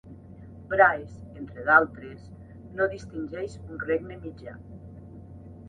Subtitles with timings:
[0.71, 2.25] Bryce, entre d'altres,
[2.79, 4.59] no distingeix un Regne Mitjà.